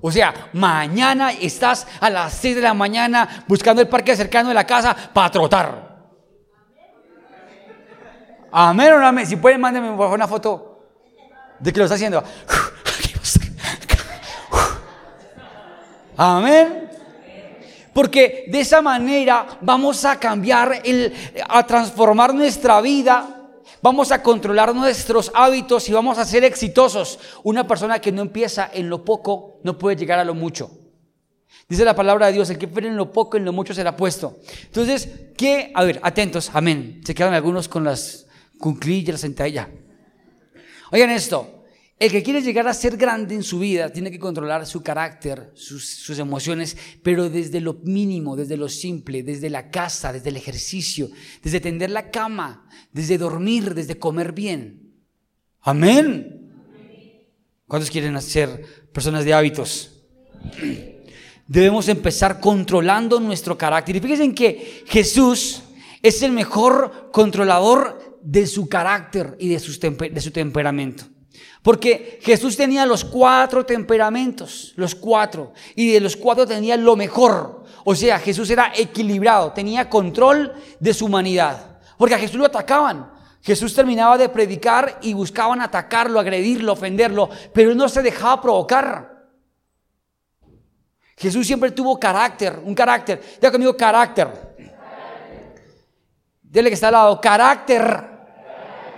[0.03, 4.55] O sea, mañana estás a las 6 de la mañana buscando el parque cercano de
[4.55, 6.07] la casa para trotar.
[8.53, 9.27] Amén o no amén.
[9.27, 10.68] Si pueden, mándenme una foto
[11.59, 12.23] de que lo está haciendo.
[16.17, 16.91] Amén.
[17.93, 21.13] Porque de esa manera vamos a cambiar, el,
[21.49, 23.39] a transformar nuestra vida
[23.81, 27.19] Vamos a controlar nuestros hábitos y vamos a ser exitosos.
[27.45, 30.71] Una persona que no empieza en lo poco no puede llegar a lo mucho.
[31.69, 33.97] Dice la palabra de Dios, el que espera en lo poco, en lo mucho será
[33.97, 34.39] puesto.
[34.65, 35.71] Entonces, ¿qué?
[35.75, 37.03] A ver, atentos, amén.
[37.05, 38.27] Se quedan algunos con las
[38.59, 39.69] cunclillas, la sentadilla.
[40.91, 41.59] Oigan esto,
[41.99, 45.51] el que quiere llegar a ser grande en su vida tiene que controlar su carácter,
[45.55, 51.11] sus, emociones, pero desde lo mínimo, desde lo simple, desde la casa, desde el ejercicio,
[51.43, 54.95] desde tender la cama, desde dormir, desde comer bien.
[55.63, 56.53] Amén.
[57.67, 60.05] ¿Cuántos quieren ser personas de hábitos?
[61.49, 63.97] Debemos empezar controlando nuestro carácter.
[63.97, 65.63] Y fíjense en que Jesús
[66.01, 71.05] es el mejor controlador de su carácter y de su temperamento.
[71.63, 77.65] Porque Jesús tenía los cuatro temperamentos, los cuatro, y de los cuatro tenía lo mejor.
[77.85, 81.79] O sea, Jesús era equilibrado, tenía control de su humanidad.
[81.97, 83.13] Porque a Jesús lo atacaban.
[83.43, 89.27] Jesús terminaba de predicar y buscaban atacarlo, agredirlo, ofenderlo, pero él no se dejaba provocar.
[91.17, 93.21] Jesús siempre tuvo carácter, un carácter.
[93.41, 94.48] Diga conmigo carácter.
[96.51, 98.05] Dile que está al lado, carácter.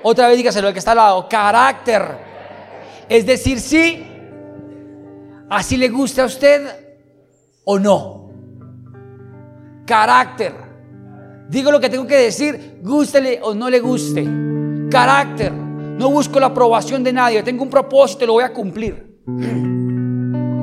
[0.03, 2.03] Otra vez dígaselo al que está al lado, carácter.
[3.09, 4.07] Es decir, sí,
[5.49, 6.65] así le gusta a usted
[7.65, 8.31] o no.
[9.85, 10.55] Carácter.
[11.49, 14.25] Digo lo que tengo que decir, gústele o no le guste.
[14.89, 15.53] Carácter.
[15.53, 17.43] No busco la aprobación de nadie.
[17.43, 19.21] Tengo un propósito y lo voy a cumplir.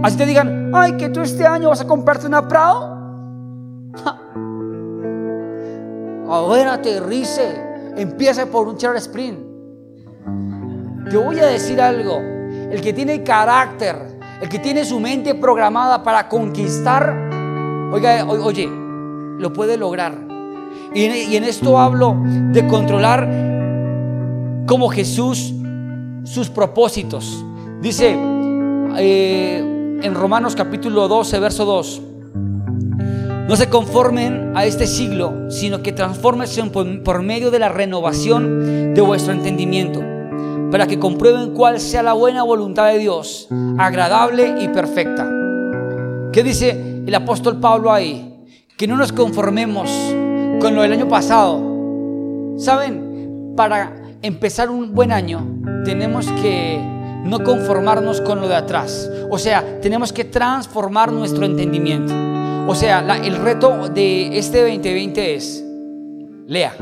[0.01, 2.95] Así te digan, ay, que tú este año vas a comprarte una Prado.
[6.49, 7.93] Ver, aterrice.
[7.97, 9.39] Empieza por un Chevrolet Sprint.
[11.09, 12.17] Te voy a decir algo
[12.71, 13.95] el que tiene carácter,
[14.41, 17.15] el que tiene su mente programada para conquistar,
[17.93, 20.27] oiga, oye, lo puede lograr.
[20.93, 22.15] Y en, esto hablo
[22.51, 23.27] de controlar
[24.65, 25.53] como Jesús
[26.23, 27.43] sus propósitos.
[27.81, 28.17] Dice
[28.97, 32.01] eh, en Romanos capítulo 12, verso 2.
[33.47, 39.01] No se conformen a este siglo, sino que transfórmense por medio de la renovación de
[39.01, 40.01] vuestro entendimiento
[40.71, 45.29] para que comprueben cuál sea la buena voluntad de Dios, agradable y perfecta.
[46.33, 48.45] ¿Qué dice el apóstol Pablo ahí?
[48.77, 49.89] Que no nos conformemos
[50.59, 52.55] con lo del año pasado.
[52.57, 53.53] ¿Saben?
[53.55, 55.45] Para empezar un buen año
[55.85, 56.79] tenemos que
[57.23, 59.09] no conformarnos con lo de atrás.
[59.29, 62.26] O sea, tenemos que transformar nuestro entendimiento.
[62.67, 65.65] O sea, el reto de este 2020 es,
[66.47, 66.75] lea,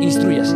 [0.00, 0.54] instruyase.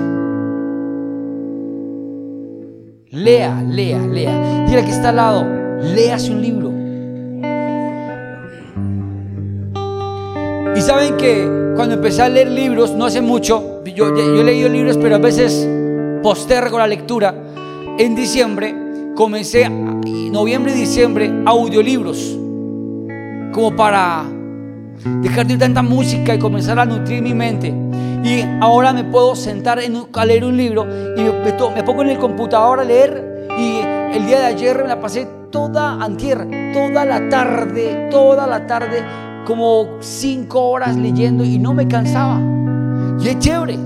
[3.11, 4.67] Lea, lea, lea.
[4.69, 5.47] Dile que está al lado,
[5.83, 6.71] léase un libro.
[10.77, 14.69] Y saben que cuando empecé a leer libros, no hace mucho, yo, yo he leído
[14.69, 15.67] libros, pero a veces
[16.23, 17.35] postergo la lectura.
[17.99, 18.75] En diciembre
[19.17, 22.39] comencé, noviembre y diciembre, audiolibros,
[23.59, 24.23] como para
[25.21, 27.75] dejar de tanta música y comenzar a nutrir mi mente.
[28.23, 32.19] Y ahora me puedo sentar en, a leer un libro y me, pongo en el
[32.19, 33.49] computador a leer.
[33.59, 33.81] Y
[34.17, 39.03] el día de ayer me la pasé toda antier, toda la tarde, toda la tarde,
[39.45, 42.41] como cinco horas leyendo y no me cansaba.
[43.19, 43.77] Y es chévere.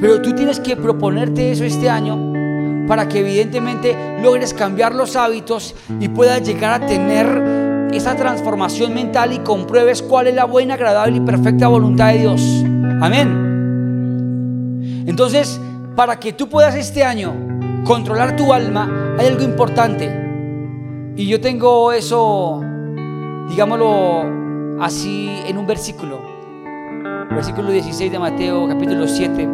[0.00, 5.74] Pero tú tienes que proponerte eso este año para que evidentemente logres cambiar los hábitos
[5.98, 7.59] y puedas llegar a tener
[7.92, 12.42] esa transformación mental y compruebes cuál es la buena, agradable y perfecta voluntad de Dios.
[13.00, 13.50] Amén.
[15.06, 15.60] Entonces,
[15.96, 17.32] para que tú puedas este año
[17.84, 20.10] controlar tu alma, hay algo importante.
[21.16, 22.62] Y yo tengo eso,
[23.48, 26.20] digámoslo así, en un versículo.
[27.30, 29.48] Versículo 16 de Mateo, capítulo 7.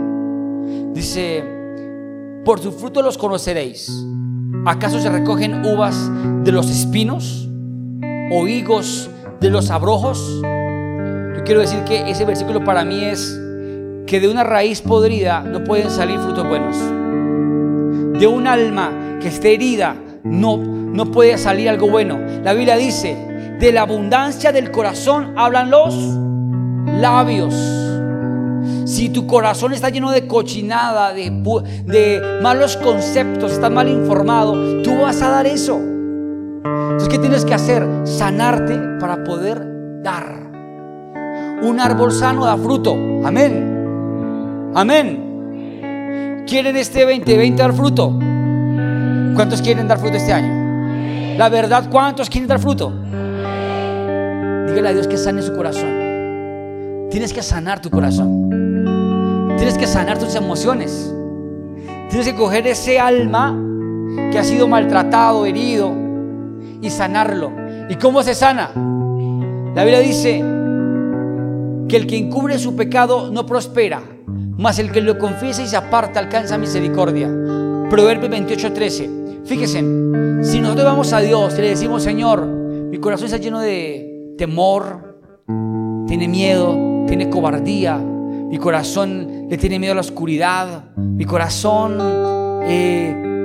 [0.92, 1.44] Dice,
[2.44, 4.06] por su fruto los conoceréis.
[4.66, 6.10] ¿Acaso se recogen uvas
[6.44, 7.45] de los espinos?
[8.30, 9.10] O higos
[9.40, 10.40] de los abrojos.
[11.36, 13.38] Yo quiero decir que ese versículo para mí es
[14.06, 16.76] que de una raíz podrida no pueden salir frutos buenos.
[18.18, 22.18] De un alma que esté herida no, no puede salir algo bueno.
[22.42, 23.16] La Biblia dice,
[23.58, 25.94] de la abundancia del corazón hablan los
[27.00, 27.54] labios.
[28.86, 31.30] Si tu corazón está lleno de cochinada, de,
[31.86, 35.95] de malos conceptos, estás mal informado, tú vas a dar eso.
[36.66, 37.86] Entonces, ¿qué tienes que hacer?
[38.04, 40.46] Sanarte para poder dar.
[41.62, 42.92] Un árbol sano da fruto.
[43.24, 44.72] Amén.
[44.74, 46.44] Amén.
[46.46, 48.18] ¿Quieren este 2020 dar fruto?
[49.34, 51.36] ¿Cuántos quieren dar fruto este año?
[51.36, 52.92] La verdad, ¿cuántos quieren dar fruto?
[54.66, 57.08] dígale a Dios que sane su corazón.
[57.10, 58.50] Tienes que sanar tu corazón.
[59.56, 61.14] Tienes que sanar tus emociones.
[62.10, 63.58] Tienes que coger ese alma
[64.30, 65.94] que ha sido maltratado, herido,
[66.82, 67.52] y sanarlo.
[67.88, 68.70] ¿Y cómo se sana?
[69.74, 70.42] La Biblia dice
[71.88, 75.76] que el que encubre su pecado no prospera, mas el que lo confiesa y se
[75.76, 77.28] aparta alcanza misericordia.
[77.90, 79.44] Proverbios 28:13.
[79.44, 79.78] Fíjense,
[80.42, 85.20] si nosotros vamos a Dios y le decimos, Señor, mi corazón está lleno de temor,
[86.06, 91.98] tiene miedo, tiene cobardía, mi corazón le tiene miedo a la oscuridad, mi corazón
[92.64, 93.35] eh,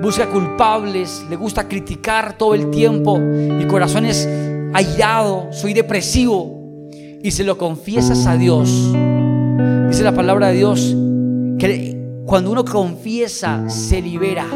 [0.00, 4.28] busca culpables, le gusta criticar todo el tiempo, mi corazón es
[4.72, 6.88] airado, soy depresivo
[7.22, 8.92] y se lo confiesas a Dios.
[9.88, 10.94] Dice la palabra de Dios
[11.58, 14.46] que cuando uno confiesa se libera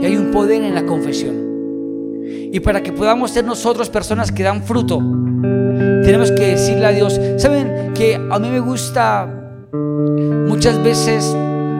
[0.00, 1.48] y hay un poder en la confesión.
[2.50, 4.98] Y para que podamos ser nosotros personas que dan fruto,
[6.02, 9.28] tenemos que decirle a Dios, ¿saben que a mí me gusta
[10.48, 11.36] muchas veces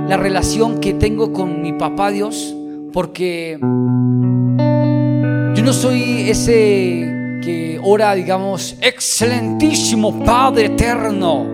[0.09, 2.55] la relación que tengo con mi papá Dios?
[2.93, 11.47] Porque yo no soy ese que ora, digamos, excelentísimo Padre eterno,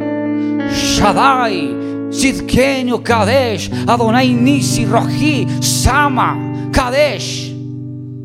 [0.70, 1.74] Shaddai,
[2.10, 7.52] Sidkenio Kadesh, Adonai Nisi Roji, Sama, Kadesh,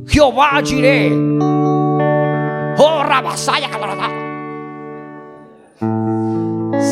[0.08, 1.12] Jehová Jireh,
[2.78, 3.70] oh Rabasaya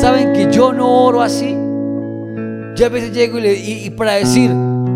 [0.00, 1.54] ¿Saben que yo no oro así?
[2.76, 4.50] Yo a veces llego y, y para decir,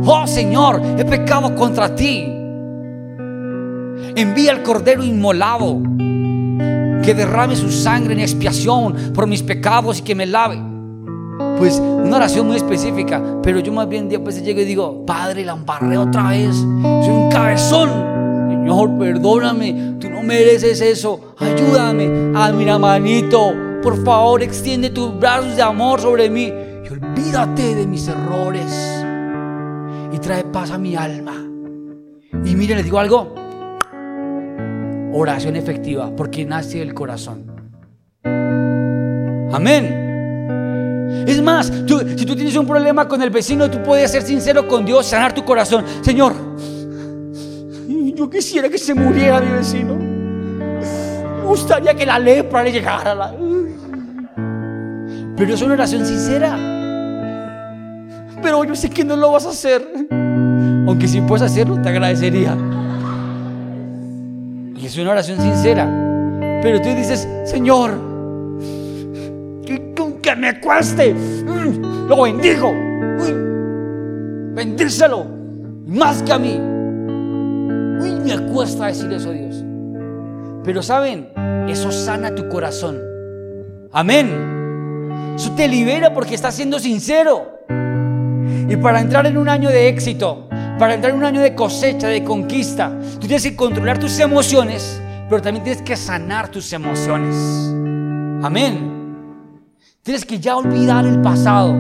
[0.05, 2.25] oh Señor, he pecado contra ti.
[4.15, 5.81] Envía el cordero inmolado
[7.03, 10.61] que derrame su sangre en expiación por mis pecados y que me lave.
[11.59, 15.53] Pues una oración muy específica, pero yo más bien después llego y digo, Padre, la
[15.53, 17.91] embarré otra vez, soy un cabezón.
[18.49, 22.33] Señor, perdóname, tú no mereces eso, ayúdame.
[22.35, 26.53] Ah, mira, manito, por favor, extiende tus brazos de amor sobre mí
[26.85, 29.02] y olvídate de mis errores
[30.13, 31.35] y trae paz a mi alma.
[32.45, 33.35] Y mire, les digo algo,
[35.13, 37.51] oración efectiva, porque nace del corazón.
[39.53, 41.25] Amén.
[41.27, 44.85] Es más, si tú tienes un problema con el vecino, tú puedes ser sincero con
[44.85, 45.85] Dios, sanar tu corazón.
[46.01, 46.35] Señor,
[48.15, 49.95] yo quisiera que se muriera mi vecino.
[49.95, 53.15] Me gustaría que la lepra le llegara.
[53.15, 53.35] La...
[55.37, 56.82] Pero es una oración sincera.
[58.43, 59.87] Pero yo sé que no lo vas a hacer.
[60.87, 62.57] Aunque si puedes hacerlo, te agradecería.
[64.77, 65.89] Y es una oración sincera.
[66.63, 67.93] Pero tú dices, Señor,
[69.65, 72.73] que, me cueste, mm, lo bendigo.
[74.55, 75.27] Bendícelo
[75.87, 76.59] más que a mí.
[78.01, 79.65] Uy, me cuesta decir eso a Dios.
[80.65, 81.29] Pero saben,
[81.69, 82.99] eso sana tu corazón.
[83.93, 85.35] Amén.
[85.37, 87.52] Eso te libera porque estás siendo sincero.
[88.69, 90.49] Y para entrar en un año de éxito,
[90.79, 95.01] para entrar en un año de cosecha, de conquista, tú tienes que controlar tus emociones,
[95.29, 97.35] pero también tienes que sanar tus emociones.
[98.45, 98.93] Amén.
[100.03, 101.75] Tienes que ya olvidar el pasado.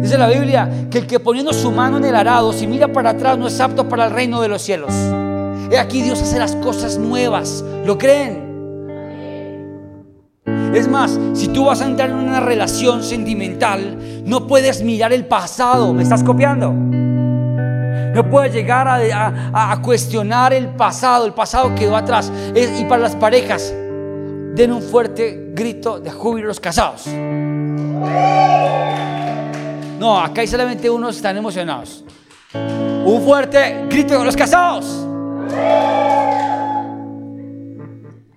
[0.00, 3.10] Dice la Biblia que el que poniendo su mano en el arado, si mira para
[3.10, 4.92] atrás, no es apto para el reino de los cielos.
[5.70, 7.64] He aquí Dios hace las cosas nuevas.
[7.84, 8.49] ¿Lo creen?
[10.74, 15.26] Es más, si tú vas a entrar en una relación sentimental, no puedes mirar el
[15.26, 15.92] pasado.
[15.92, 16.72] ¿Me estás copiando?
[16.72, 21.26] No puedes llegar a, cuestionar el pasado.
[21.26, 22.32] El pasado quedó atrás.
[22.54, 23.74] y para las parejas,
[24.54, 27.06] den un fuerte grito de júbilo los casados.
[29.98, 32.04] No, acá hay solamente unos están emocionados.
[32.54, 35.06] Un fuerte grito de los casados.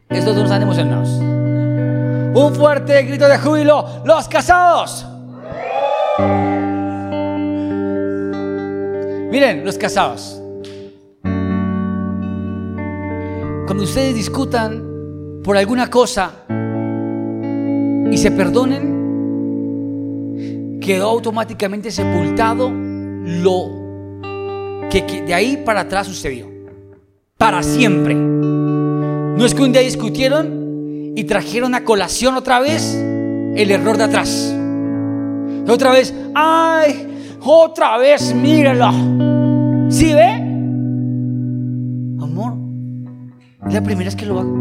[0.09, 1.42] Estos dos están emocionados.
[2.35, 3.85] Un fuerte grito de júbilo.
[4.05, 5.05] Los casados.
[9.31, 10.41] Miren, los casados.
[13.65, 18.93] Cuando ustedes discutan por alguna cosa y se perdonen,
[20.81, 23.69] quedó automáticamente sepultado lo
[24.89, 26.47] que, de ahí para atrás sucedió.
[27.37, 28.15] Para siempre.
[28.15, 30.62] No es que un día discutieron
[31.15, 34.55] y trajeron a colación otra vez el error de atrás.
[35.67, 38.91] otra vez, ay, otra vez, míralo.
[39.89, 40.31] ¿Sí ve?
[42.21, 42.55] Amor,
[43.69, 44.57] la primera vez que lo hago.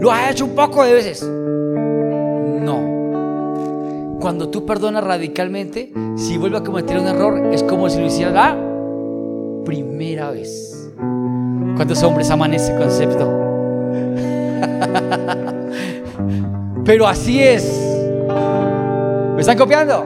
[0.00, 1.28] Lo ha hecho un poco de veces.
[4.20, 8.32] Cuando tú perdonas radicalmente, si vuelve a cometer un error, es como si lo hiciera
[8.32, 10.92] la primera vez.
[11.76, 13.24] ¿Cuántos hombres aman ese concepto?
[16.84, 17.64] Pero así es.
[19.34, 20.04] ¿Me están copiando?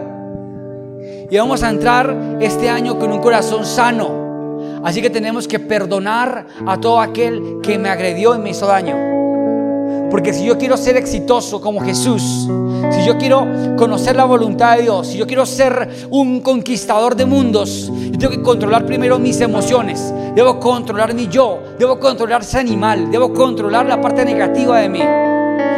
[1.31, 4.81] Y vamos a entrar este año con un corazón sano.
[4.85, 10.11] Así que tenemos que perdonar a todo aquel que me agredió y me hizo daño.
[10.11, 12.49] Porque si yo quiero ser exitoso como Jesús,
[12.91, 17.27] si yo quiero conocer la voluntad de Dios, si yo quiero ser un conquistador de
[17.27, 22.59] mundos, yo tengo que controlar primero mis emociones, debo controlar mi yo, debo controlar ese
[22.59, 25.03] animal, debo controlar la parte negativa de mí.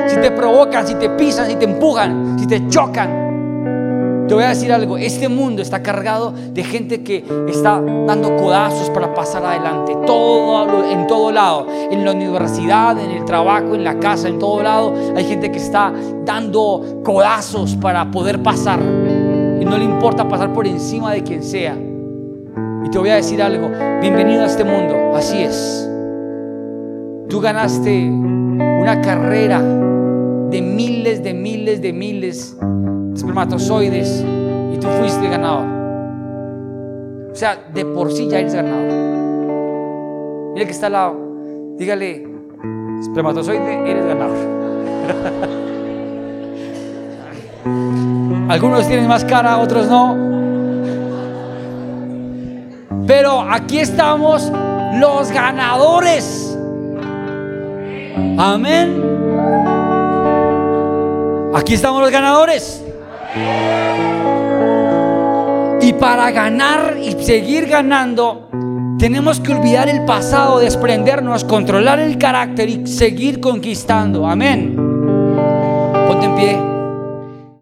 [0.09, 3.24] Si te provocan, si te pisan, si te empujan, si te chocan,
[4.27, 8.89] te voy a decir algo, este mundo está cargado de gente que está dando codazos
[8.91, 13.99] para pasar adelante, todo en todo lado, en la universidad, en el trabajo, en la
[13.99, 15.93] casa, en todo lado, hay gente que está
[16.25, 21.77] dando codazos para poder pasar y no le importa pasar por encima de quien sea.
[22.85, 23.69] Y te voy a decir algo,
[24.01, 25.89] bienvenido a este mundo, así es.
[27.29, 32.57] Tú ganaste una carrera de miles, de miles, de miles
[33.25, 34.23] espermatozoides
[34.75, 35.65] y tú fuiste ganador.
[37.33, 40.53] O sea, de por sí ya eres ganador.
[40.53, 41.17] Mira que está al lado.
[41.79, 42.29] Dígale,
[43.01, 44.37] espermatozoide, eres ganador.
[48.51, 50.15] Algunos tienen más cara, otros no.
[53.07, 54.53] Pero aquí estamos
[55.01, 56.59] los ganadores.
[58.39, 59.03] Amén.
[61.55, 62.84] Aquí estamos los ganadores.
[65.81, 68.49] Y para ganar y seguir ganando,
[68.99, 74.27] tenemos que olvidar el pasado, desprendernos, controlar el carácter y seguir conquistando.
[74.27, 74.77] Amén.
[76.07, 76.74] Ponte en pie.